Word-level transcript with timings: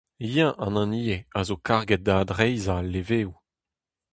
Eñ 0.23 0.35
an 0.65 0.75
hini 0.79 0.99
eo 1.15 1.21
a 1.37 1.39
zo 1.47 1.55
karget 1.67 2.01
da 2.05 2.13
adreizhañ 2.19 2.79
al 2.81 2.87
leveoù. 2.93 3.31